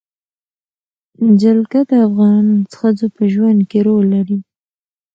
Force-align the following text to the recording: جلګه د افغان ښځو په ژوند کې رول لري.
جلګه 1.41 1.81
د 1.89 1.91
افغان 2.07 2.45
ښځو 2.77 3.07
په 3.15 3.23
ژوند 3.33 3.59
کې 3.69 3.79
رول 3.87 4.05
لري. 4.15 4.37